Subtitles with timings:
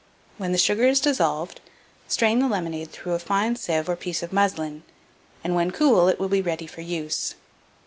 [0.39, 1.61] When the sugar is dissolved,
[2.07, 4.81] strain the lemonade through a fine sieve or piece of muslin,
[5.43, 7.35] and, when cool, it will be ready for use.